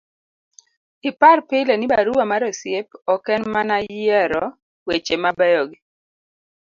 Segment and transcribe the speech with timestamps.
[1.09, 4.45] ipar pile ni barua mar osiep ok en mana yiero
[4.87, 5.77] weche mabeyo gi